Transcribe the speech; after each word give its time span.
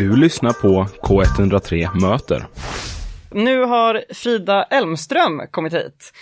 Du 0.00 0.16
lyssnar 0.16 0.52
på 0.52 0.86
K103 1.02 2.00
Möter. 2.00 2.46
Nu 3.30 3.60
har 3.64 4.04
Frida 4.14 4.62
Elmström 4.62 5.42
kommit 5.50 5.74
hit. 5.74 6.12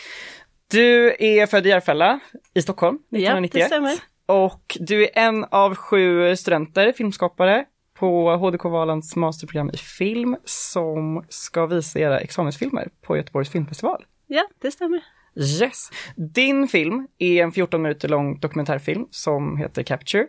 Du 0.71 1.17
är 1.19 1.47
född 1.47 1.67
i 1.67 1.69
Järfälla 1.69 2.21
i 2.55 2.63
Stockholm 2.63 2.97
1991. 2.97 3.55
Ja, 3.55 3.61
det 3.61 3.67
stämmer. 3.67 3.93
Och 4.27 4.77
du 4.81 5.03
är 5.05 5.11
en 5.15 5.45
av 5.45 5.75
sju 5.75 6.37
studenter, 6.37 6.93
filmskapare, 6.93 7.65
på 7.99 8.37
HDK 8.37 8.65
Valands 8.65 9.17
masterprogram 9.17 9.71
i 9.71 9.77
film 9.77 10.37
som 10.45 11.25
ska 11.29 11.67
visa 11.67 11.99
era 11.99 12.21
examensfilmer 12.21 12.89
på 13.03 13.17
Göteborgs 13.17 13.51
filmfestival. 13.51 14.05
Ja, 14.27 14.49
det 14.63 14.71
stämmer. 14.71 15.01
Yes! 15.37 15.91
Din 16.17 16.69
film 16.69 17.09
är 17.19 17.43
en 17.43 17.53
14 17.53 17.83
minuter 17.83 18.09
lång 18.09 18.41
dokumentärfilm 18.41 19.07
som 19.11 19.57
heter 19.57 19.83
Capture. 19.83 20.27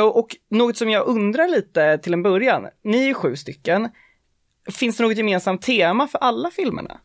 Och 0.00 0.36
något 0.50 0.76
som 0.76 0.90
jag 0.90 1.06
undrar 1.06 1.48
lite 1.48 1.98
till 1.98 2.12
en 2.12 2.22
början, 2.22 2.66
ni 2.82 3.08
är 3.08 3.14
sju 3.14 3.36
stycken. 3.36 3.88
Finns 4.72 4.96
det 4.96 5.02
något 5.02 5.16
gemensamt 5.16 5.62
tema 5.62 6.08
för 6.08 6.18
alla 6.18 6.50
filmerna? 6.50 7.00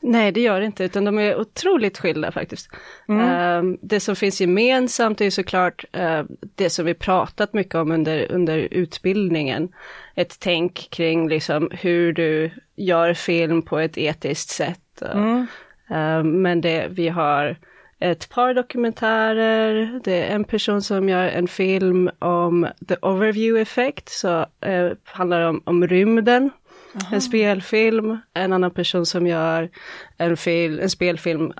Nej, 0.00 0.32
det 0.32 0.40
gör 0.40 0.60
det 0.60 0.66
inte, 0.66 0.84
utan 0.84 1.04
de 1.04 1.18
är 1.18 1.40
otroligt 1.40 1.98
skilda 1.98 2.32
faktiskt. 2.32 2.70
Mm. 3.08 3.78
det 3.82 4.00
som 4.00 4.16
finns 4.16 4.40
gemensamt 4.40 5.20
är 5.20 5.30
såklart 5.30 5.84
uh, 5.96 6.22
det 6.54 6.70
som 6.70 6.86
vi 6.86 6.94
pratat 6.94 7.52
mycket 7.52 7.74
om 7.74 7.90
under, 7.90 8.32
under 8.32 8.58
utbildningen. 8.58 9.68
Ett 10.14 10.36
tänk 10.40 10.88
kring 10.90 11.28
liksom 11.28 11.70
hur 11.72 12.12
du 12.12 12.50
gör 12.76 13.14
film 13.14 13.62
på 13.62 13.78
ett 13.78 13.98
etiskt 13.98 14.50
sätt. 14.50 15.02
Mm. 15.02 15.46
Uh, 15.90 16.24
men 16.24 16.60
det, 16.60 16.88
vi 16.90 17.08
har 17.08 17.56
ett 18.02 18.28
par 18.28 18.54
dokumentärer, 18.54 20.00
det 20.04 20.22
är 20.22 20.34
en 20.34 20.44
person 20.44 20.82
som 20.82 21.08
gör 21.08 21.28
en 21.28 21.48
film 21.48 22.10
om 22.18 22.68
the 22.88 22.96
overview 23.02 23.62
effect, 23.62 24.08
så 24.08 24.46
uh, 24.66 24.92
handlar 25.04 25.40
det 25.40 25.46
om, 25.46 25.62
om 25.64 25.86
rymden. 25.86 26.50
Aha. 26.94 27.14
En 27.14 27.20
spelfilm, 27.20 28.18
en 28.34 28.52
annan 28.52 28.70
person 28.70 29.06
som 29.06 29.26
gör 29.26 29.70
en, 30.16 30.36
fil, 30.36 30.80
en 30.80 30.90
spelfilm 30.90 31.52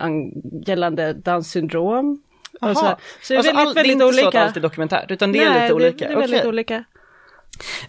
gällande 0.67 1.13
Downs 1.13 1.51
syndrom. 1.51 2.23
Så, 2.61 2.75
så, 2.75 2.83
det 3.29 3.35
är 3.35 3.39
alltså 3.39 3.53
väldigt, 3.53 3.57
all, 3.57 3.67
väldigt 3.67 3.85
det 3.85 3.89
är 3.89 3.93
inte 3.93 4.05
olika. 4.05 4.23
så 4.23 4.29
att 4.29 4.35
allt 4.35 4.57
är 4.57 4.61
dokumentärt, 4.61 5.11
utan 5.11 5.33
det 5.33 5.39
Nej, 5.39 5.49
är 5.49 5.63
lite 5.63 5.75
olika? 5.75 5.99
Det, 5.99 6.05
det 6.07 6.13
är 6.13 6.21
väldigt 6.21 6.41
okay. 6.41 6.49
olika. 6.49 6.85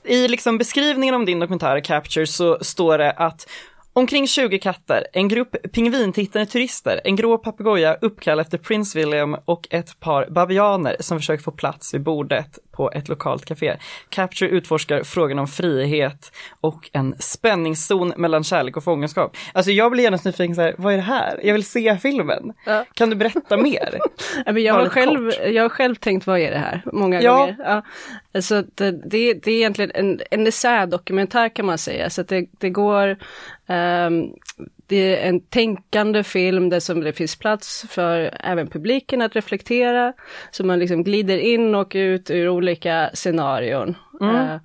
I 0.04 0.28
liksom 0.28 0.58
beskrivningen 0.58 1.16
om 1.16 1.26
din 1.26 1.40
dokumentär 1.40 1.80
Capture 1.80 2.28
så 2.28 2.58
står 2.62 2.98
det 2.98 3.12
att 3.12 3.48
Omkring 3.96 4.28
20 4.28 4.60
katter, 4.60 5.08
en 5.14 5.28
grupp 5.28 5.56
pingvintittande 5.74 6.46
turister, 6.46 7.02
en 7.04 7.16
grå 7.16 7.38
papegoja 7.38 7.94
uppkallad 8.02 8.46
efter 8.46 8.58
Prince 8.58 9.00
William 9.00 9.36
och 9.46 9.68
ett 9.70 10.00
par 10.00 10.28
babianer 10.30 10.96
som 11.00 11.20
försöker 11.20 11.44
få 11.44 11.52
plats 11.52 11.94
vid 11.94 12.02
bordet 12.02 12.60
på 12.72 12.92
ett 12.92 13.08
lokalt 13.08 13.46
café. 13.46 13.78
Capture 14.10 14.50
utforskar 14.50 15.04
frågan 15.04 15.40
om 15.40 15.48
frihet 15.48 16.32
och 16.62 16.90
en 16.94 17.16
spänningszon 17.20 18.14
mellan 18.18 18.44
kärlek 18.44 18.78
och 18.78 18.84
fångenskap. 18.84 19.38
Alltså 19.54 19.72
jag 19.72 19.92
blir 19.92 20.04
genast 20.04 20.26
nyfiken, 20.26 20.56
så 20.56 20.62
här, 20.62 20.76
vad 20.78 20.94
är 20.94 20.98
det 20.98 21.04
här? 21.04 21.40
Jag 21.44 21.54
vill 21.54 21.66
se 21.66 21.98
filmen. 21.98 22.54
Ja. 22.66 22.86
Kan 22.94 23.10
du 23.10 23.16
berätta 23.16 23.58
mer? 23.58 24.00
jag, 24.46 24.74
har 24.74 24.90
själv, 24.90 25.32
jag 25.48 25.64
har 25.64 25.70
själv 25.70 25.96
tänkt, 25.96 26.28
vad 26.28 26.40
är 26.40 26.52
det 26.52 26.58
här? 26.58 26.82
Många 26.94 27.22
ja. 27.22 27.38
gånger. 27.38 27.56
Ja. 27.60 27.82
Alltså 28.34 28.64
det, 28.76 28.92
det, 28.92 29.18
är 29.18 29.50
egentligen 29.50 29.92
en, 29.94 30.22
en 30.32 30.48
essädokumentär 30.48 31.50
kan 31.50 31.66
man 31.66 31.78
säga, 31.78 32.10
så 32.10 32.24
det, 32.24 32.46
det 32.60 32.70
går 32.70 33.18
Um, 33.68 33.83
det 34.88 35.16
är 35.18 35.30
en 35.30 35.40
tänkande 35.40 36.24
film 36.24 36.70
där 36.70 36.80
som 36.80 37.02
det 37.02 37.14
finns 37.14 37.36
plats 37.36 37.86
för 37.90 38.38
även 38.40 38.68
publiken 38.68 39.22
att 39.22 39.36
reflektera. 39.36 40.14
Så 40.52 40.66
man 40.66 40.80
liksom 40.80 41.04
glider 41.04 41.38
in 41.38 41.76
och 41.76 41.92
ut 41.96 42.30
ur 42.30 42.50
olika 42.50 43.10
scenarion. 43.14 43.96
Mm. 44.22 44.36
Uh, 44.36 44.58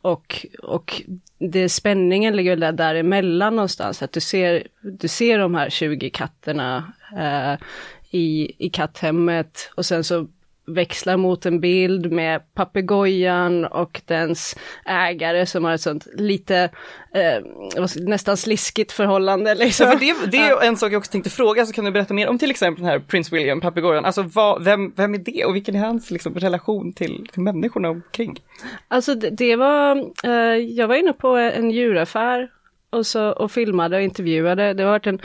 och, 0.00 0.46
och 0.62 1.02
det, 1.38 1.68
spänningen 1.68 2.36
ligger 2.36 2.56
där 2.56 2.72
däremellan 2.72 3.56
någonstans, 3.56 4.02
att 4.02 4.12
du 4.12 4.20
ser, 4.20 4.66
du 4.82 5.08
ser 5.08 5.38
de 5.38 5.54
här 5.54 5.70
20 5.70 6.10
katterna 6.10 6.92
uh, 7.12 7.66
i, 8.10 8.52
i 8.66 8.70
katthemmet 8.70 9.70
och 9.76 9.86
sen 9.86 10.04
så 10.04 10.26
växlar 10.74 11.16
mot 11.16 11.46
en 11.46 11.60
bild 11.60 12.12
med 12.12 12.54
papegojan 12.54 13.64
och 13.64 14.00
dens 14.04 14.56
ägare 14.86 15.46
som 15.46 15.64
har 15.64 15.72
ett 15.72 15.80
sånt 15.80 16.06
lite 16.14 16.70
eh, 17.14 17.82
nästan 17.96 18.36
sliskigt 18.36 18.92
förhållande. 18.92 19.54
Liksom. 19.54 19.86
Ja, 19.86 19.98
det, 20.00 20.30
det, 20.30 20.38
är 20.38 20.64
en 20.64 20.76
sak 20.76 20.92
jag 20.92 20.98
också 20.98 21.12
tänkte 21.12 21.30
fråga, 21.30 21.66
så 21.66 21.72
kan 21.72 21.84
du 21.84 21.90
berätta 21.90 22.14
mer 22.14 22.28
om 22.28 22.38
till 22.38 22.50
exempel 22.50 22.84
den 22.84 22.92
här 22.92 22.98
Prince 22.98 23.36
William, 23.36 23.60
papegojan. 23.60 24.04
Alltså 24.04 24.22
vad, 24.22 24.64
vem, 24.64 24.92
vem 24.96 25.14
är 25.14 25.18
det 25.18 25.44
och 25.44 25.54
vilken 25.54 25.74
är 25.74 25.80
hans 25.80 26.10
liksom, 26.10 26.34
relation 26.34 26.92
till, 26.92 27.28
till 27.32 27.42
människorna 27.42 27.88
omkring? 27.88 28.40
Alltså 28.88 29.14
det, 29.14 29.30
det 29.30 29.56
var, 29.56 29.96
eh, 30.24 30.56
jag 30.56 30.88
var 30.88 30.94
inne 30.94 31.12
på 31.12 31.28
en 31.28 31.70
djuraffär 31.70 32.48
och, 32.90 33.06
så, 33.06 33.30
och 33.30 33.52
filmade 33.52 33.96
och 33.96 34.02
intervjuade. 34.02 34.74
Det 34.74 34.82
har 34.82 34.90
varit 34.90 35.06
en, 35.06 35.20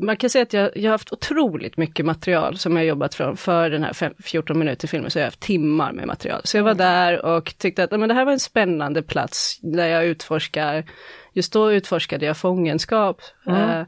man 0.00 0.16
kan 0.16 0.30
säga 0.30 0.42
att 0.42 0.52
jag, 0.52 0.76
jag 0.76 0.82
har 0.82 0.90
haft 0.90 1.12
otroligt 1.12 1.76
mycket 1.76 2.06
material 2.06 2.58
som 2.58 2.76
jag 2.76 2.86
jobbat 2.86 3.14
från 3.14 3.36
för 3.36 3.70
den 3.70 3.82
här 3.82 3.92
fem, 3.92 4.12
14 4.24 4.58
minuter 4.58 4.88
filmen, 4.88 5.10
så 5.10 5.18
jag 5.18 5.22
har 5.22 5.26
haft 5.26 5.40
timmar 5.40 5.92
med 5.92 6.06
material. 6.06 6.40
Så 6.44 6.56
jag 6.56 6.64
var 6.64 6.70
mm. 6.70 6.78
där 6.78 7.24
och 7.24 7.54
tyckte 7.58 7.84
att 7.84 7.90
men 7.90 8.08
det 8.08 8.14
här 8.14 8.24
var 8.24 8.32
en 8.32 8.40
spännande 8.40 9.02
plats 9.02 9.58
där 9.62 9.86
jag 9.86 10.06
utforskar, 10.06 10.84
just 11.32 11.52
då 11.52 11.72
utforskade 11.72 12.26
jag 12.26 12.36
fångenskap. 12.36 13.20
Mm. 13.46 13.80
Uh, 13.80 13.86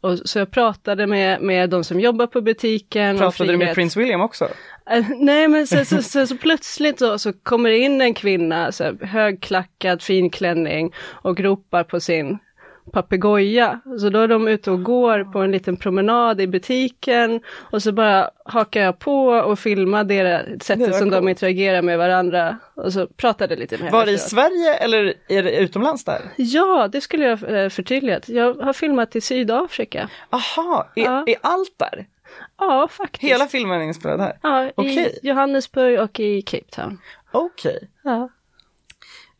och 0.00 0.18
så 0.24 0.38
jag 0.38 0.50
pratade 0.50 1.06
med, 1.06 1.42
med 1.42 1.70
de 1.70 1.84
som 1.84 2.00
jobbar 2.00 2.26
på 2.26 2.40
butiken. 2.40 3.18
Pratade 3.18 3.52
du 3.52 3.58
med 3.58 3.74
Prince 3.74 3.98
William 4.00 4.20
också? 4.20 4.44
Uh, 4.44 5.06
nej 5.16 5.48
men 5.48 5.66
så, 5.66 5.84
så, 5.84 6.02
så, 6.02 6.26
så 6.26 6.36
plötsligt 6.36 6.98
så, 6.98 7.18
så 7.18 7.32
kommer 7.32 7.70
det 7.70 7.78
in 7.78 8.00
en 8.00 8.14
kvinna, 8.14 8.72
så 8.72 8.84
här, 8.84 9.06
högklackad, 9.06 10.02
fin 10.02 10.30
klänning 10.30 10.92
och 11.22 11.40
ropar 11.40 11.84
på 11.84 12.00
sin 12.00 12.38
papegoja. 12.92 13.80
Så 14.00 14.10
då 14.10 14.18
är 14.20 14.28
de 14.28 14.48
ute 14.48 14.70
och 14.70 14.82
går 14.82 15.32
på 15.32 15.38
en 15.38 15.50
liten 15.50 15.76
promenad 15.76 16.40
i 16.40 16.46
butiken 16.46 17.40
och 17.70 17.82
så 17.82 17.92
bara 17.92 18.30
hakar 18.44 18.80
jag 18.80 18.98
på 18.98 19.26
och 19.26 19.58
filmar 19.58 20.04
det 20.04 20.46
sättet 20.62 20.94
som 20.94 21.10
cool. 21.10 21.10
de 21.10 21.28
interagerar 21.28 21.82
med 21.82 21.98
varandra 21.98 22.58
och 22.74 22.92
så 22.92 23.06
pratade 23.06 23.56
lite 23.56 23.74
med 23.74 23.84
henne. 23.84 23.98
Var 23.98 24.06
det 24.06 24.12
i 24.12 24.18
Sverige 24.18 24.74
eller 24.74 25.14
är 25.28 25.42
det 25.42 25.56
utomlands 25.56 26.04
där? 26.04 26.20
Ja, 26.36 26.88
det 26.92 27.00
skulle 27.00 27.24
jag 27.24 27.62
eh, 27.62 27.68
förtydligat. 27.68 28.28
Jag 28.28 28.54
har 28.54 28.72
filmat 28.72 29.16
i 29.16 29.20
Sydafrika. 29.20 30.08
Aha, 30.30 30.88
är, 30.94 31.04
ja. 31.04 31.24
är 31.26 31.36
allt 31.40 31.74
där? 31.76 32.06
Ja, 32.58 32.88
faktiskt. 32.90 33.32
Hela 33.32 33.46
filmen 33.46 33.80
är 33.80 33.84
inspelad 33.84 34.20
här? 34.20 34.38
Ja, 34.42 34.70
okay. 34.76 34.98
i 34.98 35.18
Johannesburg 35.22 36.00
och 36.00 36.20
i 36.20 36.42
Cape 36.42 36.70
Town. 36.70 36.98
Okej. 37.32 37.76
Okay. 37.76 37.88
Ja. 38.02 38.28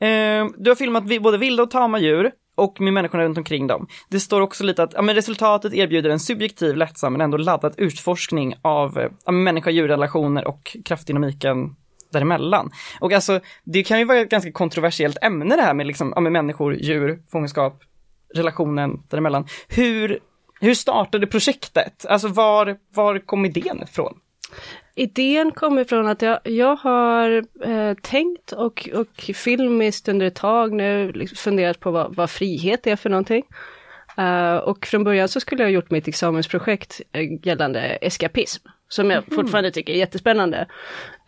Eh, 0.06 0.46
du 0.56 0.70
har 0.70 0.74
filmat 0.74 1.22
både 1.22 1.38
vilda 1.38 1.62
och 1.62 1.70
tama 1.70 1.98
djur 1.98 2.32
och 2.56 2.80
med 2.80 2.92
människorna 2.92 3.24
runt 3.24 3.38
omkring 3.38 3.66
dem. 3.66 3.86
Det 4.08 4.20
står 4.20 4.40
också 4.40 4.64
lite 4.64 4.82
att 4.82 4.92
ja, 4.92 5.02
men 5.02 5.14
resultatet 5.14 5.74
erbjuder 5.74 6.10
en 6.10 6.20
subjektiv, 6.20 6.76
lättsam 6.76 7.12
men 7.12 7.20
ändå 7.20 7.36
laddad 7.36 7.74
utforskning 7.76 8.54
av 8.62 8.98
eh, 8.98 9.10
ja, 9.26 9.32
människa-djurrelationer 9.32 10.46
och 10.48 10.76
kraftdynamiken 10.84 11.76
däremellan. 12.12 12.70
Och 13.00 13.12
alltså, 13.12 13.40
det 13.64 13.82
kan 13.82 13.98
ju 13.98 14.04
vara 14.04 14.18
ett 14.18 14.30
ganska 14.30 14.52
kontroversiellt 14.52 15.18
ämne 15.22 15.56
det 15.56 15.62
här 15.62 15.74
med, 15.74 15.86
liksom, 15.86 16.12
ja, 16.14 16.20
med 16.20 16.32
människor, 16.32 16.74
djur, 16.74 17.22
fångenskap, 17.32 17.82
relationen 18.34 19.02
däremellan. 19.08 19.46
Hur, 19.68 20.18
hur 20.60 20.74
startade 20.74 21.26
projektet? 21.26 22.06
Alltså 22.06 22.28
var, 22.28 22.76
var 22.94 23.18
kom 23.18 23.44
idén 23.44 23.82
ifrån? 23.82 24.14
Idén 24.98 25.50
kommer 25.50 25.84
från 25.84 26.06
att 26.06 26.22
jag, 26.22 26.38
jag 26.44 26.76
har 26.76 27.44
eh, 27.64 27.94
tänkt 28.02 28.52
och, 28.52 28.88
och 28.94 29.20
filmiskt 29.34 30.08
under 30.08 30.26
ett 30.26 30.34
tag 30.34 30.72
nu 30.72 31.12
liksom 31.12 31.36
funderat 31.36 31.80
på 31.80 31.90
vad, 31.90 32.14
vad 32.14 32.30
frihet 32.30 32.86
är 32.86 32.96
för 32.96 33.10
någonting. 33.10 33.44
Uh, 34.18 34.56
och 34.56 34.86
från 34.86 35.04
början 35.04 35.28
så 35.28 35.40
skulle 35.40 35.62
jag 35.62 35.72
gjort 35.72 35.90
mitt 35.90 36.08
examensprojekt 36.08 37.00
uh, 37.16 37.46
gällande 37.46 37.80
eskapism, 37.80 38.68
som 38.88 39.10
jag 39.10 39.24
mm. 39.24 39.36
fortfarande 39.36 39.70
tycker 39.70 39.92
är 39.92 39.96
jättespännande. 39.96 40.66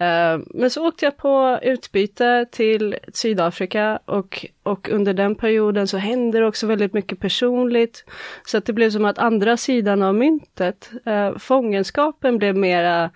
Uh, 0.00 0.44
men 0.46 0.70
så 0.70 0.88
åkte 0.88 1.04
jag 1.04 1.16
på 1.16 1.58
utbyte 1.62 2.46
till 2.50 2.96
Sydafrika 3.12 3.98
och, 4.04 4.46
och 4.62 4.88
under 4.88 5.14
den 5.14 5.34
perioden 5.34 5.88
så 5.88 5.96
hände 5.96 6.38
det 6.38 6.46
också 6.46 6.66
väldigt 6.66 6.92
mycket 6.92 7.20
personligt. 7.20 8.04
Så 8.46 8.58
att 8.58 8.66
det 8.66 8.72
blev 8.72 8.90
som 8.90 9.04
att 9.04 9.18
andra 9.18 9.56
sidan 9.56 10.02
av 10.02 10.14
myntet, 10.14 10.90
fångenskapen 11.38 12.38
blev 12.38 12.56
mera 12.56 13.10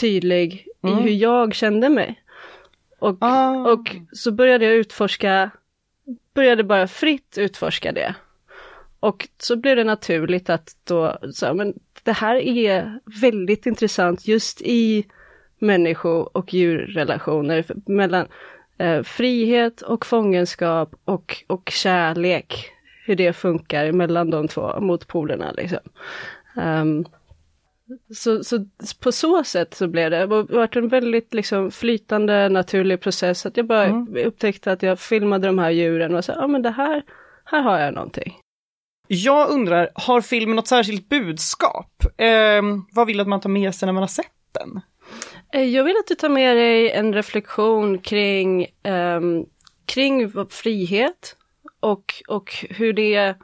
tydlig 0.00 0.66
mm. 0.82 0.98
i 0.98 1.02
hur 1.02 1.10
jag 1.10 1.54
kände 1.54 1.88
mig. 1.88 2.22
Och, 2.98 3.16
ah. 3.20 3.72
och 3.72 3.96
så 4.12 4.32
började 4.32 4.64
jag 4.64 4.74
utforska, 4.74 5.50
började 6.34 6.64
bara 6.64 6.86
fritt 6.88 7.38
utforska 7.38 7.92
det. 7.92 8.14
Och 9.00 9.28
så 9.38 9.56
blev 9.56 9.76
det 9.76 9.84
naturligt 9.84 10.50
att 10.50 10.76
då, 10.84 11.18
så, 11.32 11.54
men 11.54 11.74
det 12.02 12.12
här 12.12 12.36
är 12.36 13.00
väldigt 13.20 13.66
intressant 13.66 14.28
just 14.28 14.62
i 14.62 15.06
människo 15.58 16.08
och 16.08 16.54
djurrelationer 16.54 17.64
mellan 17.86 18.26
eh, 18.78 19.02
frihet 19.02 19.82
och 19.82 20.06
fångenskap 20.06 20.94
och, 21.04 21.44
och 21.46 21.70
kärlek. 21.72 22.70
Hur 23.06 23.16
det 23.16 23.32
funkar 23.32 23.92
mellan 23.92 24.30
de 24.30 24.48
två 24.48 24.80
motpolerna 24.80 25.52
liksom. 25.52 25.78
Um, 26.56 27.04
så, 28.14 28.44
så 28.44 28.64
på 29.00 29.12
så 29.12 29.44
sätt 29.44 29.74
så 29.74 29.88
blev 29.88 30.10
det, 30.10 30.18
det 30.18 30.26
varit 30.26 30.76
en 30.76 30.88
väldigt 30.88 31.34
liksom 31.34 31.70
flytande 31.70 32.48
naturlig 32.48 33.00
process. 33.00 33.46
Att 33.46 33.56
jag 33.56 33.66
bara 33.66 33.84
Mm. 33.84 34.16
upptäckte 34.26 34.72
att 34.72 34.82
jag 34.82 34.98
filmade 35.00 35.46
de 35.46 35.58
här 35.58 35.70
djuren 35.70 36.14
och 36.14 36.24
sa, 36.24 36.32
ja 36.32 36.46
men 36.46 36.62
det 36.62 36.70
här, 36.70 37.02
här 37.44 37.62
har 37.62 37.78
jag 37.78 37.94
någonting. 37.94 38.36
Jag 39.08 39.50
undrar, 39.50 39.90
har 39.94 40.20
filmen 40.20 40.56
något 40.56 40.68
särskilt 40.68 41.08
budskap? 41.08 42.04
Eh, 42.16 42.62
vad 42.92 43.06
vill 43.06 43.16
du 43.16 43.22
att 43.22 43.28
man 43.28 43.40
tar 43.40 43.50
med 43.50 43.74
sig 43.74 43.86
när 43.86 43.92
man 43.92 44.02
har 44.02 44.08
sett 44.08 44.26
den? 44.52 44.80
Eh, 45.52 45.62
Jag 45.68 45.84
vill 45.84 45.96
att 45.96 46.06
du 46.06 46.14
tar 46.14 46.28
med 46.28 46.56
dig 46.56 46.90
en 46.90 47.14
reflektion 47.14 47.98
kring, 47.98 48.66
ehm, 48.82 49.44
kring 49.86 50.32
frihet 50.50 51.36
och, 51.80 52.04
och 52.28 52.50
hur 52.70 52.92
det 52.92 53.34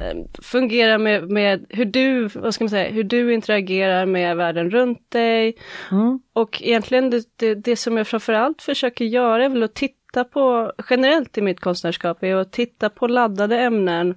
ehm, 0.00 0.28
fungerar 0.42 0.98
med, 0.98 1.30
med 1.30 1.66
hur 1.68 1.84
du, 1.84 2.28
vad 2.28 2.54
ska 2.54 2.64
man 2.64 2.70
säga, 2.70 2.90
hur 2.90 3.04
du 3.04 3.34
interagerar 3.34 4.06
med 4.06 4.36
världen 4.36 4.70
runt 4.70 5.10
dig. 5.10 5.56
Mm. 5.90 6.20
Och 6.32 6.62
egentligen 6.62 7.10
det, 7.10 7.24
det, 7.36 7.54
det 7.54 7.76
som 7.76 7.96
jag 7.96 8.06
framförallt 8.06 8.62
försöker 8.62 9.04
göra 9.04 9.44
är 9.44 9.48
väl 9.48 9.62
att 9.62 9.74
titta 9.74 10.24
på, 10.24 10.72
generellt 10.90 11.38
i 11.38 11.42
mitt 11.42 11.60
konstnärskap, 11.60 12.22
är 12.22 12.36
att 12.36 12.52
titta 12.52 12.90
på 12.90 13.06
laddade 13.06 13.58
ämnen 13.58 14.14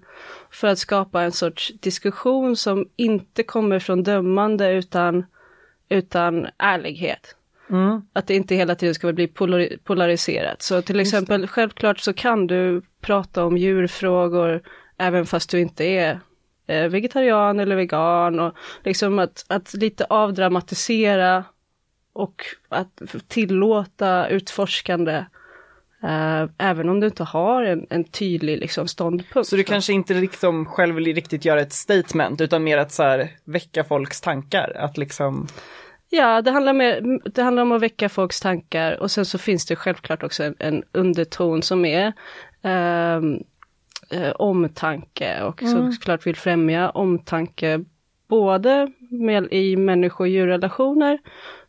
för 0.51 0.67
att 0.67 0.79
skapa 0.79 1.21
en 1.21 1.31
sorts 1.31 1.73
diskussion 1.79 2.55
som 2.55 2.85
inte 2.95 3.43
kommer 3.43 3.79
från 3.79 4.03
dömande 4.03 4.71
utan, 4.71 5.25
utan 5.89 6.47
ärlighet. 6.57 7.35
Mm. 7.69 8.01
Att 8.13 8.27
det 8.27 8.35
inte 8.35 8.55
hela 8.55 8.75
tiden 8.75 8.95
ska 8.95 9.13
bli 9.13 9.27
polari- 9.27 9.77
polariserat. 9.83 10.61
Så 10.61 10.81
till 10.81 10.99
exempel, 10.99 11.47
självklart 11.47 11.99
så 11.99 12.13
kan 12.13 12.47
du 12.47 12.81
prata 13.01 13.45
om 13.45 13.57
djurfrågor 13.57 14.61
även 14.97 15.25
fast 15.25 15.49
du 15.49 15.59
inte 15.59 15.83
är 15.83 16.19
eh, 16.67 16.87
vegetarian 16.87 17.59
eller 17.59 17.75
vegan 17.75 18.39
och 18.39 18.53
liksom 18.83 19.19
att, 19.19 19.45
att 19.47 19.73
lite 19.73 20.05
avdramatisera 20.05 21.43
och 22.13 22.43
att 22.69 23.01
tillåta 23.27 24.27
utforskande 24.27 25.25
eh, 26.03 26.45
även 26.57 26.89
om 26.89 26.99
du 26.99 27.07
inte 27.07 27.23
har 27.23 27.63
en, 27.63 27.87
en 27.89 28.03
tydlig 28.03 28.57
liksom, 28.57 28.87
ståndpunkt. 28.87 29.49
Så 29.49 29.55
du 29.55 29.63
kanske 29.63 29.93
inte 29.93 30.13
liksom 30.13 30.65
själv 30.65 30.95
vill 30.95 31.15
riktigt 31.15 31.45
göra 31.45 31.61
ett 31.61 31.73
statement 31.73 32.41
utan 32.41 32.63
mer 32.63 32.77
att 32.77 32.91
så 32.91 33.03
här 33.03 33.29
väcka 33.43 33.83
folks 33.83 34.21
tankar, 34.21 34.75
att 34.79 34.97
liksom 34.97 35.47
Ja, 36.09 36.41
det 36.41 36.51
handlar, 36.51 36.73
mer, 36.73 37.19
det 37.29 37.41
handlar 37.41 37.63
om 37.63 37.71
att 37.71 37.81
väcka 37.81 38.09
folks 38.09 38.41
tankar 38.41 38.99
och 38.99 39.11
sen 39.11 39.25
så 39.25 39.37
finns 39.37 39.65
det 39.65 39.75
självklart 39.75 40.23
också 40.23 40.43
en, 40.43 40.55
en 40.59 40.83
underton 40.91 41.61
som 41.61 41.85
är 41.85 42.13
ehm, 42.61 43.43
eh, 44.09 44.31
omtanke 44.31 45.43
och 45.43 45.61
såklart 45.93 46.27
vill 46.27 46.35
främja 46.35 46.89
omtanke 46.89 47.83
både 48.27 48.91
med, 49.09 49.47
i 49.53 49.75
människo 49.75 50.23
och 50.23 50.27
djurrelationer 50.27 51.19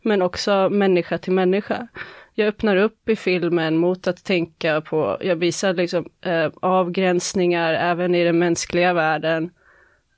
men 0.01 0.21
också 0.21 0.69
människa 0.71 1.17
till 1.17 1.33
människa. 1.33 1.87
Jag 2.33 2.47
öppnar 2.47 2.75
upp 2.75 3.09
i 3.09 3.15
filmen 3.15 3.77
mot 3.77 4.07
att 4.07 4.23
tänka 4.23 4.81
på, 4.81 5.17
jag 5.21 5.35
visar 5.35 5.73
liksom 5.73 6.09
eh, 6.21 6.51
avgränsningar 6.61 7.73
även 7.73 8.15
i 8.15 8.23
den 8.23 8.39
mänskliga 8.39 8.93
världen. 8.93 9.49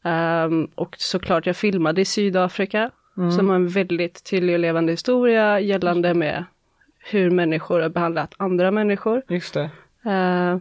Ehm, 0.03 0.65
och 0.75 0.95
såklart 1.00 1.45
jag 1.45 1.56
filmade 1.56 2.01
i 2.01 2.06
Sydafrika 2.06 2.91
som 3.38 3.50
har 3.50 3.56
en 3.56 3.67
väldigt 3.67 4.24
tydlig 4.24 4.56
och 4.56 4.59
levande 4.59 4.91
historia 4.91 5.59
gällande 5.59 6.13
med 6.13 6.45
hur 7.00 7.29
människor 7.29 7.79
har 7.79 7.89
behandlat 7.89 8.33
andra 8.38 8.71
människor. 8.71 9.21
Just 9.27 9.53
det. 9.53 9.69
Eh, 10.06 10.57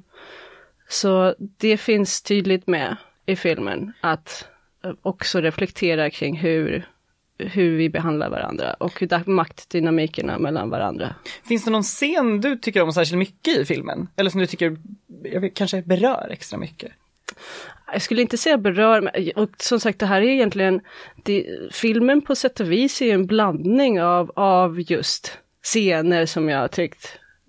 så 0.91 1.35
det 1.39 1.77
finns 1.77 2.23
tydligt 2.23 2.67
med 2.67 2.97
i 3.27 3.37
filmen 3.37 3.93
att 4.01 4.49
eh, 4.85 4.93
också 5.03 5.41
reflektera 5.41 6.11
kring 6.11 6.37
hur, 6.37 6.89
hur 7.39 7.77
vi 7.77 7.89
behandlar 7.89 8.31
varandra 8.31 8.75
och 8.75 9.03
maktdynamikerna 9.27 10.39
mellan 10.39 10.71
varandra. 10.71 11.15
Finns 11.49 11.65
det 11.65 11.71
någon 11.71 11.83
scen 11.83 12.41
du 12.41 12.57
tycker 12.57 12.83
om 12.83 12.93
särskilt 12.93 13.19
mycket 13.19 13.59
i 13.59 13.65
filmen? 13.65 14.09
Eller 14.17 14.31
som 14.31 14.41
du 14.41 14.47
tycker, 14.47 14.77
vet, 15.41 15.55
kanske 15.55 15.83
berör 15.83 16.29
extra 16.31 16.59
mycket? 16.59 16.93
Jag 17.93 18.03
skulle 18.03 18.23
inte 18.23 18.39
säga 18.39 18.59
berör, 18.59 19.11
och 19.37 19.51
som 19.59 19.81
sagt 19.81 19.99
det 19.99 20.07
här 20.07 20.23
är 20.23 20.29
egentligen, 20.29 20.81
det, 21.25 21.47
filmen 21.73 22.23
på 22.23 22.35
sätt 22.35 22.61
och 22.61 22.73
vis 22.73 23.03
är 23.03 23.15
en 23.15 23.27
blandning 23.27 24.03
av, 24.03 24.33
av 24.37 24.81
just 24.81 25.39
scener 25.63 26.27
som 26.27 26.49
jag 26.49 26.59
har 26.59 26.69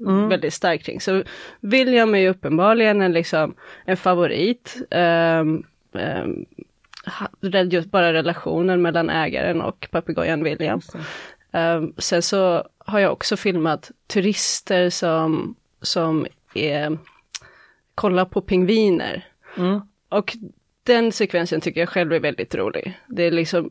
tyckt 0.01 0.31
väldigt 0.31 0.53
starkt 0.53 0.85
kring. 0.85 1.01
Så 1.01 1.23
William 1.59 2.15
är 2.15 2.19
ju 2.19 2.29
uppenbarligen 2.29 3.01
en, 3.01 3.11
liksom, 3.11 3.55
en 3.85 3.97
favorit. 3.97 4.81
Um, 4.91 5.63
um, 5.91 6.45
just 7.69 7.91
bara 7.91 8.13
relationen 8.13 8.81
mellan 8.81 9.09
ägaren 9.09 9.61
och 9.61 9.87
papegojan 9.91 10.43
William. 10.43 10.81
Um, 11.51 11.93
sen 11.97 12.21
så 12.21 12.67
har 12.77 12.99
jag 12.99 13.11
också 13.11 13.37
filmat 13.37 13.91
turister 14.07 14.89
som, 14.89 15.55
som 15.81 16.27
är, 16.53 16.97
kollar 17.95 18.25
på 18.25 18.41
pingviner. 18.41 19.25
Mm. 19.57 19.81
Och 20.09 20.37
den 20.83 21.11
sekvensen 21.11 21.61
tycker 21.61 21.79
jag 21.79 21.89
själv 21.89 22.13
är 22.13 22.19
väldigt 22.19 22.55
rolig. 22.55 22.99
Det 23.07 23.23
är 23.23 23.31
liksom 23.31 23.69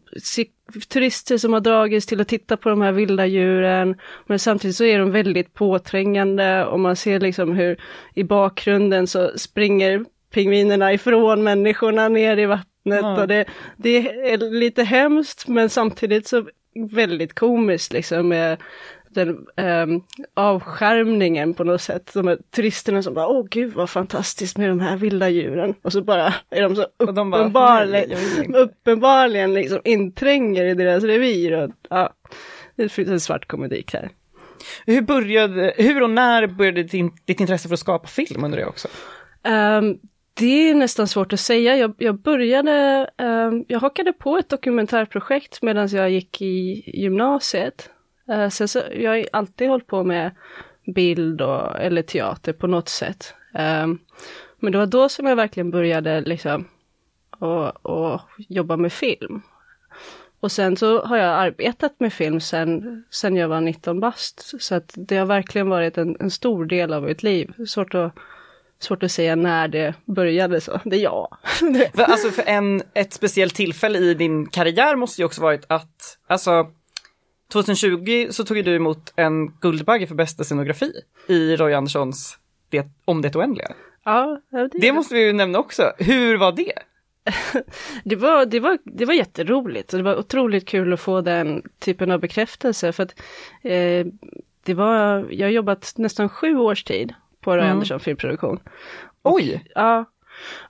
turister 0.89 1.39
som 1.39 1.53
har 1.53 1.61
dragits 1.61 2.07
till 2.07 2.21
att 2.21 2.29
titta 2.29 2.57
på 2.57 2.69
de 2.69 2.83
här 2.83 2.93
vilda 2.93 3.27
djuren, 3.27 3.97
men 4.27 4.39
samtidigt 4.39 4.77
så 4.77 4.85
är 4.85 4.99
de 4.99 5.11
väldigt 5.11 5.55
påträngande 5.55 6.65
och 6.65 6.81
man 6.81 6.97
ser 6.97 7.21
liksom 7.21 7.55
hur 7.55 7.81
i 8.15 8.25
bakgrunden 8.25 9.07
så 9.07 9.39
springer 9.39 10.05
pingvinerna 10.35 10.93
ifrån 10.93 11.43
människorna 11.43 12.09
ner 12.09 12.37
i 12.37 12.47
vattnet 12.47 12.67
Ja. 12.85 13.21
och 13.21 13.29
det, 13.29 13.45
det 13.77 13.97
är 14.33 14.51
lite 14.51 14.83
hemskt 14.83 15.49
men 15.49 15.69
samtidigt 15.69 16.27
så 16.27 16.45
väldigt 16.75 17.35
komiskt 17.35 17.93
liksom 17.93 18.29
med 18.29 18.63
den 19.09 19.47
um, 19.57 20.03
avskärmningen 20.35 21.55
på 21.55 21.65
något 21.65 21.81
sätt. 21.83 22.11
De 22.15 22.27
här 22.29 22.39
turisterna 22.57 23.03
som 23.03 23.15
bara, 23.15 23.29
åh 23.29 23.47
gud 23.51 23.73
vad 23.73 23.91
fantastiskt 23.91 24.59
med 24.59 24.69
de 24.69 24.81
här 24.81 24.97
vilda 24.97 25.29
djuren. 25.29 25.75
Och 25.83 25.93
så 25.93 26.03
bara 26.03 26.35
är 26.51 26.63
de 26.63 26.77
så 26.77 26.87
Och 26.97 27.15
de 27.15 27.31
bara, 27.31 27.41
uppenbarligen, 27.41 28.55
uppenbarligen 28.55 29.55
liksom 29.55 29.81
intränger 29.85 30.65
i 30.65 30.75
deras 30.75 31.05
revir. 31.05 31.53
Och, 31.53 31.71
ja, 31.89 32.13
det 32.77 32.89
finns 32.89 33.09
en 33.09 33.21
svart 33.21 33.47
komedik 33.47 33.93
här. 33.95 34.11
Hur 34.87 35.03
började, 35.03 35.75
hur 35.77 36.03
och 36.03 36.11
när 36.11 36.47
började 36.47 36.83
ditt, 36.83 36.95
in- 36.95 37.13
ditt 37.25 37.41
intresse 37.41 37.69
för 37.69 37.75
att 37.75 37.81
skapa 37.81 38.09
film 38.09 38.45
undrar 38.45 38.61
jag 38.61 38.69
också? 38.69 38.89
Ehm, 39.43 39.99
det 40.41 40.71
är 40.71 40.75
nästan 40.75 41.09
svårt 41.09 41.33
att 41.33 41.41
säga. 41.41 41.77
Jag, 41.77 41.95
jag 41.99 42.19
började, 42.19 43.07
eh, 43.17 43.51
jag 43.69 43.81
hakade 43.81 44.13
på 44.13 44.37
ett 44.37 44.49
dokumentärprojekt 44.49 45.63
medan 45.63 45.89
jag 45.89 46.11
gick 46.11 46.43
i 46.43 46.83
gymnasiet. 47.01 47.91
Eh, 48.29 48.49
sen 48.49 48.69
så, 48.69 48.83
jag 48.93 49.11
har 49.11 49.27
alltid 49.33 49.69
hållit 49.69 49.87
på 49.87 50.05
med 50.05 50.31
bild 50.95 51.41
och, 51.41 51.81
eller 51.81 52.03
teater 52.03 52.53
på 52.53 52.67
något 52.67 52.89
sätt. 52.89 53.35
Eh, 53.55 53.87
men 54.59 54.73
det 54.73 54.79
var 54.79 54.87
då 54.87 55.09
som 55.09 55.27
jag 55.27 55.37
verkligen 55.37 55.71
började 55.71 56.21
liksom 56.21 56.69
och, 57.39 57.87
och 57.87 58.21
jobba 58.37 58.77
med 58.77 58.93
film. 58.93 59.43
Och 60.41 60.53
sen 60.53 60.77
så 60.77 61.03
har 61.03 61.17
jag 61.17 61.39
arbetat 61.39 62.01
med 62.01 62.13
film 62.13 62.41
sen, 62.41 63.05
sen 63.11 63.37
jag 63.37 63.49
var 63.49 63.61
19 63.61 64.01
bast. 64.01 64.63
Så 64.63 64.75
att 64.75 64.95
det 64.97 65.17
har 65.17 65.27
verkligen 65.27 65.69
varit 65.69 65.99
en, 65.99 66.17
en 66.21 66.31
stor 66.31 66.65
del 66.65 66.93
av 66.93 67.03
mitt 67.03 67.23
liv. 67.23 67.53
Svårt 67.67 67.95
att, 67.95 68.15
svårt 68.81 69.03
att 69.03 69.13
säga 69.13 69.37
när 69.37 69.69
det 69.69 69.95
började 70.05 70.61
så. 70.61 70.81
Det 70.85 70.97
är 70.97 71.01
jag. 71.01 71.37
För, 71.95 72.03
alltså 72.03 72.31
för 72.31 72.43
en, 72.47 72.83
ett 72.95 73.13
speciellt 73.13 73.55
tillfälle 73.55 73.99
i 73.99 74.15
din 74.15 74.47
karriär 74.47 74.97
måste 74.97 75.23
ju 75.23 75.27
också 75.27 75.43
varit 75.43 75.65
att, 75.69 76.19
alltså 76.27 76.67
2020 77.53 78.27
så 78.31 78.45
tog 78.45 78.65
du 78.65 78.77
emot 78.77 79.13
en 79.17 79.49
Guldbagge 79.61 80.07
för 80.07 80.15
bästa 80.15 80.45
scenografi 80.45 80.93
i 81.27 81.57
Roy 81.57 81.75
Anderssons 81.75 82.39
det, 82.69 82.87
Om 83.05 83.23
det 83.23 83.37
oändliga. 83.37 83.73
ja, 84.05 84.41
det, 84.51 84.71
Det 84.81 84.93
måste 84.93 85.15
vi 85.15 85.27
ju 85.27 85.33
nämna 85.33 85.59
också. 85.59 85.93
Hur 85.99 86.37
var 86.37 86.53
det? 86.53 86.73
det, 88.05 88.17
var, 88.17 88.47
det, 88.47 88.61
var, 88.61 88.79
det 88.85 89.05
var 89.05 89.15
jätteroligt 89.15 89.93
och 89.93 89.99
det 89.99 90.05
var 90.05 90.17
otroligt 90.17 90.69
kul 90.69 90.93
att 90.93 91.01
få 91.01 91.21
den 91.21 91.63
typen 91.79 92.11
av 92.11 92.21
bekräftelse 92.21 92.93
för 92.93 93.03
att 93.03 93.21
eh, 93.63 94.07
det 94.65 94.75
var, 94.75 95.27
jag 95.31 95.47
har 95.47 95.53
jobbat 95.53 95.93
nästan 95.97 96.29
sju 96.29 96.57
års 96.57 96.85
tid 96.85 97.15
på 97.41 97.51
Roy 97.57 97.61
Mm. 97.65 97.73
Andersson 97.73 98.01
filmproduktion. 98.01 98.61
Oj! 99.23 99.65
Ja, 99.75 100.05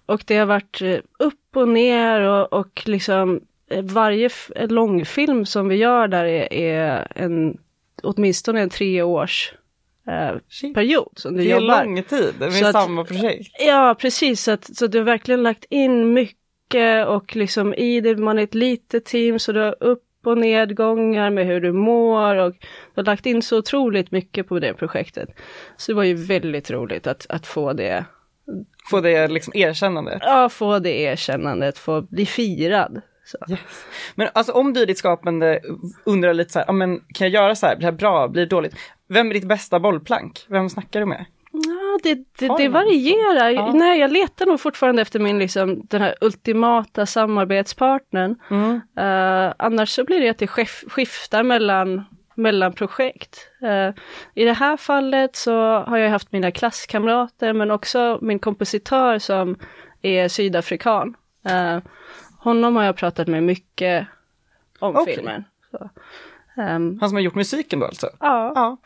och 0.06 0.22
det 0.26 0.36
har 0.36 0.46
varit 0.46 0.82
eh, 0.82 0.98
upp 1.18 1.56
och 1.56 1.68
ner 1.68 2.20
och, 2.20 2.52
och 2.52 2.82
liksom 2.86 3.40
eh, 3.70 3.82
varje 3.84 4.30
långfilm 4.68 5.46
som 5.46 5.68
vi 5.68 5.76
gör 5.76 6.08
där 6.08 6.24
är, 6.24 6.52
är 6.52 7.12
en 7.14 7.58
åtminstone 8.02 8.60
en 8.60 8.70
treårs 8.70 9.54
eh, 10.08 10.72
period 10.74 11.12
som 11.16 11.36
du 11.36 11.42
Det 11.44 11.52
är 11.52 11.60
jobbar. 11.60 11.84
lång 11.84 12.02
tid 12.02 12.34
med 12.38 12.52
Så 12.52 12.66
att- 12.66 12.72
samma 12.72 13.04
projekt. 13.04 13.50
Ja, 13.58 13.96
precis. 13.98 14.42
Så, 14.42 14.50
att, 14.50 14.76
så 14.76 14.86
du 14.86 14.98
har 14.98 15.04
verkligen 15.04 15.42
lagt 15.42 15.64
in 15.70 16.12
mycket 16.12 17.06
och 17.06 17.36
liksom 17.36 17.74
i 17.74 18.00
det, 18.00 18.16
man 18.16 18.38
är 18.38 18.42
ett 18.42 18.54
litet 18.54 19.04
team 19.04 19.38
så 19.38 19.52
du 19.52 19.60
har 19.60 19.76
upp 19.80 20.02
och 20.24 20.38
nedgångar 20.38 21.30
med 21.30 21.46
hur 21.46 21.60
du 21.60 21.72
mår 21.72 22.36
och 22.36 22.52
du 22.94 23.00
har 23.00 23.04
lagt 23.04 23.26
in 23.26 23.42
så 23.42 23.58
otroligt 23.58 24.10
mycket 24.10 24.48
på 24.48 24.58
det 24.58 24.74
projektet. 24.74 25.28
Så 25.76 25.92
det 25.92 25.96
var 25.96 26.04
ju 26.04 26.14
väldigt 26.14 26.70
roligt 26.70 27.06
att, 27.06 27.26
att 27.28 27.46
få 27.46 27.72
det, 27.72 28.04
Få 28.90 29.00
det 29.00 29.28
liksom 29.28 29.52
erkännande. 29.56 30.18
ja, 30.22 30.48
få 30.48 30.78
det 30.78 31.00
erkännandet, 31.00 31.78
få 31.78 32.02
bli 32.02 32.26
firad 32.26 33.00
Så. 33.24 33.38
Yes. 33.50 33.60
Men 34.14 34.28
alltså 34.32 34.52
om 34.52 34.72
du 34.72 34.80
i 34.82 34.86
ditt 34.86 34.98
skapande 34.98 35.60
undrar 36.04 36.34
lite 36.34 36.52
så 36.52 36.58
här, 36.58 36.66
ja, 36.66 36.72
men 36.72 37.00
kan 37.00 37.30
jag 37.30 37.42
göra 37.42 37.54
så 37.54 37.66
här, 37.66 37.76
blir 37.76 37.86
det 37.86 37.92
här 37.92 37.98
bra, 37.98 38.28
blir 38.28 38.42
det 38.42 38.48
dåligt? 38.48 38.74
Vem 39.08 39.30
är 39.30 39.34
ditt 39.34 39.48
bästa 39.48 39.80
bollplank? 39.80 40.46
Vem 40.48 40.68
snackar 40.70 41.00
du 41.00 41.06
med? 41.06 41.24
Det, 42.02 42.14
det, 42.14 42.54
det 42.59 42.69
varierar. 42.69 43.50
Ja. 43.50 43.73
Nej, 43.73 44.00
jag 44.00 44.12
letar 44.12 44.47
nog 44.47 44.61
fortfarande 44.61 45.02
efter 45.02 45.19
min, 45.21 45.38
liksom, 45.38 45.87
den 45.87 46.02
här 46.02 46.14
ultimata 46.21 47.07
samarbetspartnern. 47.07 48.37
Mm. 48.50 48.80
Eh, 48.97 49.54
annars 49.59 49.88
så 49.88 50.04
blir 50.04 50.21
det 50.21 50.28
att 50.28 50.38
det 50.38 50.47
skif- 50.47 50.88
skiftar 50.90 51.42
mellan, 51.42 52.04
mellan 52.35 52.73
projekt. 52.73 53.49
Eh, 53.62 53.95
I 54.35 54.45
det 54.45 54.52
här 54.52 54.76
fallet 54.76 55.37
så 55.37 55.78
har 55.78 55.97
jag 55.99 56.11
haft 56.11 56.33
mina 56.33 56.50
klasskamrater 56.50 57.52
men 57.52 57.71
också 57.71 58.19
min 58.23 58.38
kompositör 58.38 59.19
som 59.19 59.57
är 60.02 60.28
sydafrikan. 60.28 61.14
Eh, 61.49 61.78
honom 62.38 62.76
har 62.76 62.85
jag 62.85 62.97
pratat 62.97 63.28
med 63.28 63.42
mycket 63.42 64.07
om 64.78 64.97
Okej. 64.97 65.14
filmen. 65.16 65.45
Så, 65.71 65.90
ehm, 66.61 66.99
Han 67.00 67.09
som 67.09 67.16
har 67.16 67.23
gjort 67.23 67.35
musiken 67.35 67.80
då 67.80 67.87
alltså? 67.87 68.07
ja. 68.21 68.52
Ja. 68.54 68.76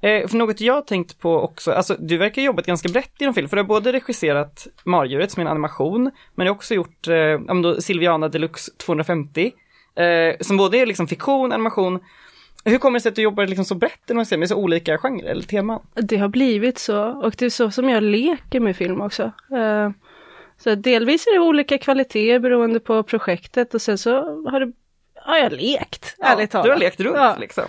Eh, 0.00 0.28
för 0.28 0.36
något 0.36 0.60
jag 0.60 0.86
tänkt 0.86 1.18
på 1.18 1.40
också, 1.40 1.72
alltså 1.72 1.96
du 1.98 2.16
verkar 2.16 2.42
ha 2.42 2.46
jobbat 2.46 2.66
ganska 2.66 2.88
brett 2.88 3.20
inom 3.20 3.34
film, 3.34 3.48
för 3.48 3.56
du 3.56 3.62
har 3.62 3.68
både 3.68 3.92
regisserat 3.92 4.66
Mardjuret 4.84 5.30
som 5.30 5.40
är 5.40 5.44
en 5.44 5.50
animation, 5.50 6.10
men 6.34 6.44
du 6.44 6.50
har 6.50 6.56
också 6.56 6.74
gjort 6.74 7.08
eh, 7.08 7.14
ja, 7.16 7.54
då 7.62 7.80
Silviana 7.80 8.28
Deluxe 8.28 8.72
250, 8.76 9.52
eh, 9.94 10.36
som 10.40 10.56
både 10.56 10.78
är 10.78 10.86
liksom 10.86 11.06
fiktion, 11.08 11.52
animation. 11.52 11.98
Hur 12.64 12.78
kommer 12.78 12.98
det 12.98 13.02
sig 13.02 13.08
att 13.10 13.16
du 13.16 13.22
jobbar 13.22 13.46
liksom 13.46 13.64
så 13.64 13.74
brett 13.74 14.10
inom 14.10 14.26
film, 14.26 14.38
med 14.40 14.48
så 14.48 14.56
olika 14.56 14.98
genrer 14.98 15.30
eller 15.30 15.42
teman? 15.42 15.80
Det 15.94 16.16
har 16.16 16.28
blivit 16.28 16.78
så 16.78 17.02
och 17.04 17.34
det 17.38 17.44
är 17.46 17.50
så 17.50 17.70
som 17.70 17.88
jag 17.88 18.02
leker 18.02 18.60
med 18.60 18.76
film 18.76 19.00
också. 19.00 19.22
Eh, 19.52 19.90
Så 20.60 20.74
delvis 20.74 21.26
är 21.26 21.32
det 21.34 21.40
olika 21.40 21.78
kvaliteter 21.78 22.38
beroende 22.38 22.80
på 22.80 23.02
projektet 23.02 23.74
och 23.74 23.82
sen 23.82 23.98
så 23.98 24.10
har 24.50 24.60
det, 24.60 24.72
har 25.22 25.36
jag 25.36 25.52
lekt, 25.52 26.16
ärligt 26.18 26.50
talat. 26.50 26.64
Du 26.64 26.70
har 26.70 26.78
lekt 26.78 27.00
runt 27.00 27.16
Ja. 27.16 27.36
liksom. 27.40 27.64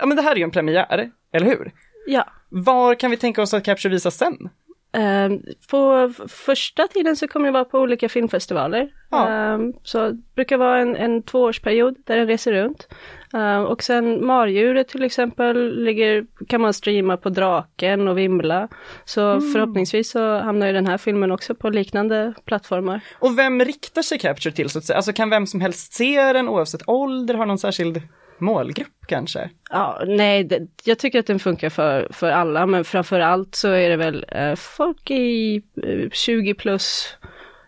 Ja 0.00 0.06
men 0.06 0.16
det 0.16 0.22
här 0.22 0.32
är 0.32 0.36
ju 0.36 0.42
en 0.42 0.50
premiär, 0.50 1.10
eller 1.32 1.46
hur? 1.46 1.72
Ja. 2.06 2.24
Var 2.48 2.94
kan 2.94 3.10
vi 3.10 3.16
tänka 3.16 3.42
oss 3.42 3.54
att 3.54 3.64
Capture 3.64 3.92
visas 3.92 4.16
sen? 4.16 4.48
Eh, 4.92 5.30
På 5.70 6.12
första 6.28 6.86
tiden 6.88 7.16
så 7.16 7.28
kommer 7.28 7.46
det 7.46 7.52
vara 7.52 7.64
på 7.64 7.78
olika 7.78 8.08
filmfestivaler. 8.08 8.88
Ja. 9.10 9.52
Eh, 9.54 9.58
Så 9.82 10.08
det 10.10 10.34
brukar 10.34 10.56
vara 10.56 10.78
en, 10.80 10.96
en 10.96 11.22
tvåårsperiod 11.22 11.96
där 12.06 12.16
den 12.16 12.26
reser 12.26 12.52
runt. 12.52 12.88
Eh, 13.34 13.62
Och 13.62 13.82
sen 13.82 14.26
Mardjuret 14.26 14.88
till 14.88 15.02
exempel 15.02 15.84
ligger, 15.84 16.26
kan 16.48 16.60
man 16.60 16.74
streama 16.74 17.16
på 17.16 17.28
Draken 17.28 18.08
och 18.08 18.18
Vimla. 18.18 18.68
Så 19.04 19.22
Mm. 19.30 19.52
förhoppningsvis 19.52 20.10
så 20.10 20.38
hamnar 20.38 20.66
ju 20.66 20.72
den 20.72 20.86
här 20.86 20.98
filmen 20.98 21.30
också 21.30 21.54
på 21.54 21.70
liknande 21.70 22.34
plattformar. 22.44 23.00
Och 23.18 23.38
vem 23.38 23.60
riktar 23.64 24.02
sig 24.02 24.18
Capture 24.18 24.54
till 24.54 24.70
så 24.70 24.78
att 24.78 24.84
säga? 24.84 24.96
Alltså 24.96 25.12
kan 25.12 25.30
vem 25.30 25.46
som 25.46 25.60
helst 25.60 25.92
se 25.92 26.32
den 26.32 26.48
oavsett 26.48 26.88
ålder, 26.88 27.34
har 27.34 27.46
någon 27.46 27.58
särskild 27.58 28.02
målgrupp 28.40 29.06
kanske? 29.06 29.50
Ja, 29.70 30.02
nej, 30.06 30.44
det, 30.44 30.66
jag 30.84 30.98
tycker 30.98 31.18
att 31.18 31.26
den 31.26 31.38
funkar 31.38 31.70
för, 31.70 32.08
för 32.10 32.30
alla, 32.30 32.66
men 32.66 32.84
framför 32.84 33.20
allt 33.20 33.54
så 33.54 33.68
är 33.68 33.88
det 33.88 33.96
väl 33.96 34.26
eh, 34.28 34.54
folk 34.54 35.10
i 35.10 35.62
eh, 35.82 36.10
20 36.12 36.54
plus 36.54 37.16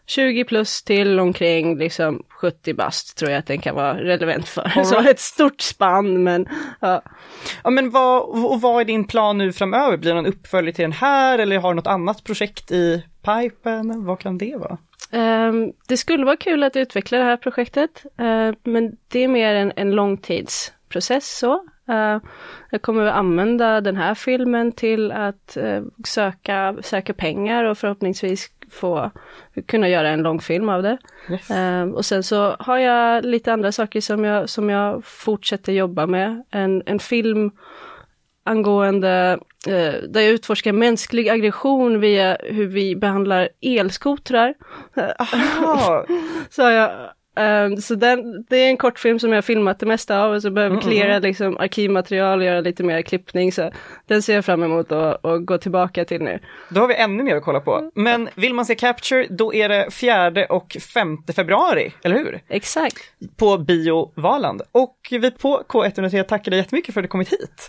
20 0.07 0.45
plus 0.45 0.83
till 0.83 1.21
omkring 1.21 1.79
liksom 1.79 2.23
70 2.29 2.75
bast 2.75 3.17
tror 3.17 3.31
jag 3.31 3.39
att 3.39 3.47
den 3.47 3.59
kan 3.59 3.75
vara 3.75 3.99
relevant 3.99 4.49
för. 4.49 4.73
All 4.79 4.87
Så 4.87 4.95
right. 4.95 5.11
ett 5.11 5.21
stort 5.21 5.61
spann 5.61 6.23
men 6.23 6.47
ja. 6.81 7.03
Ja 7.65 7.71
men 7.71 7.91
vad, 7.91 8.23
och 8.23 8.61
vad 8.61 8.81
är 8.81 8.85
din 8.85 9.07
plan 9.07 9.39
nu 9.39 9.53
framöver? 9.53 9.97
Blir 9.97 10.11
det 10.11 10.23
någon 10.23 10.33
uppföljare 10.33 10.75
till 10.75 10.83
den 10.83 10.93
här 10.93 11.39
eller 11.39 11.59
har 11.59 11.69
du 11.71 11.77
något 11.77 11.87
annat 11.87 12.25
projekt 12.25 12.71
i 12.71 13.05
pipen? 13.23 14.05
Vad 14.05 14.19
kan 14.21 14.39
det 14.39 14.57
vara? 14.57 14.79
Ehm, 15.13 15.73
det 15.89 15.97
skulle 15.97 16.25
vara 16.25 16.37
kul 16.37 16.63
att 16.63 16.77
utveckla 16.77 17.19
det 17.19 17.25
här 17.25 17.37
projektet, 17.37 18.05
eh, 18.19 18.51
men 18.63 18.97
det 19.09 19.25
är 19.25 19.29
mer 19.29 19.55
en, 19.55 19.73
en 19.77 19.91
långtidsprocess 19.91 21.39
så. 21.39 21.55
Eh, 21.89 22.21
jag 22.71 22.83
kommer 22.83 23.07
att 23.07 23.15
använda 23.15 23.81
den 23.81 23.97
här 23.97 24.15
filmen 24.15 24.73
till 24.73 25.13
att 25.13 25.57
eh, 25.57 25.83
söka, 26.05 26.77
söka 26.83 27.15
pengar 27.15 27.65
och 27.65 27.79
förhoppningsvis 27.79 28.51
få 28.71 29.11
kunna 29.67 29.89
göra 29.89 30.09
en 30.09 30.23
långfilm 30.23 30.69
av 30.69 30.83
det. 30.83 30.99
Yes. 31.31 31.51
Eh, 31.51 31.89
och 31.89 32.05
sen 32.05 32.23
så 32.23 32.57
har 32.59 32.79
jag 32.79 33.25
lite 33.25 33.53
andra 33.53 33.73
saker 33.73 34.01
som 34.01 34.25
jag, 34.25 34.49
som 34.49 34.71
jag 34.71 35.05
fortsätter 35.05 35.73
jobba 35.73 36.07
med. 36.07 36.45
En, 36.51 36.83
en 36.87 36.99
film 36.99 37.51
angående 38.45 39.39
eh, 39.67 40.09
där 40.09 40.21
jag 40.21 40.31
utforskar 40.31 40.73
mänsklig 40.73 41.29
aggression 41.29 42.01
via 42.01 42.37
hur 42.41 42.67
vi 42.67 42.97
behandlar 42.97 43.49
elskotrar. 43.61 44.55
Så 46.51 46.63
jag 46.63 46.91
ehm, 47.37 47.77
så 47.77 47.95
den, 47.95 48.45
det 48.49 48.57
är 48.57 48.69
en 48.69 48.77
kortfilm 48.77 49.19
som 49.19 49.31
jag 49.31 49.37
har 49.37 49.43
filmat 49.43 49.79
det 49.81 49.87
mesta 49.87 50.25
av 50.25 50.33
och 50.33 50.43
så 50.43 50.51
behöver 50.51 50.77
Mm, 50.77 50.83
klära 50.83 51.19
liksom 51.19 51.57
arkivmaterial 51.57 52.39
och 52.39 52.45
göra 52.45 52.61
lite 52.61 52.83
mer 52.83 53.03
klippning. 53.03 53.53
Så 53.53 53.71
den 54.07 54.23
ser 54.23 54.35
jag 54.35 54.45
fram 54.45 54.63
emot 54.63 54.93
att, 54.93 55.25
att 55.25 55.47
gå 55.47 55.59
tillbaka 55.59 56.05
till 56.05 56.23
nu. 56.23 56.39
då 56.69 56.81
har 56.81 56.89
vi 56.89 56.95
ännu 56.95 57.23
mer 57.23 57.37
att 57.37 57.45
kolla 57.45 57.61
på. 57.61 57.91
Men 57.95 58.29
vill 58.35 58.55
man 58.55 58.67
se 58.67 58.75
Capture, 58.75 59.27
då 59.31 59.55
är 59.55 59.69
det 59.69 59.91
4 59.91 60.47
och 60.49 60.77
5 60.95 61.19
februari, 61.37 61.93
eller 62.03 62.17
hur? 62.17 62.41
Exakt. 62.49 62.99
På 63.37 63.59
Bio 63.59 64.13
Valand. 64.15 64.63
Och 64.73 64.97
vi 65.11 65.31
på 65.31 65.63
K103 65.69 66.23
tackar 66.23 66.51
dig 66.51 66.61
jättemycket 66.61 66.95
för 66.95 67.01
att 67.01 67.05
du 67.05 67.09
kommit 67.09 67.33
hit. 67.33 67.61